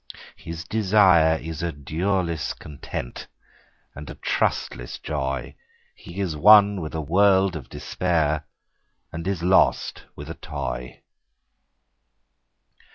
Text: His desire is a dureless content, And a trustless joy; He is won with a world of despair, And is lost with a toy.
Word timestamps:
His 0.35 0.63
desire 0.63 1.35
is 1.37 1.61
a 1.61 1.71
dureless 1.71 2.55
content, 2.57 3.27
And 3.93 4.09
a 4.09 4.15
trustless 4.15 4.97
joy; 4.97 5.53
He 5.93 6.19
is 6.19 6.35
won 6.35 6.81
with 6.81 6.95
a 6.95 7.01
world 7.01 7.55
of 7.55 7.69
despair, 7.69 8.47
And 9.11 9.27
is 9.27 9.43
lost 9.43 10.05
with 10.15 10.27
a 10.27 10.33
toy. 10.33 11.03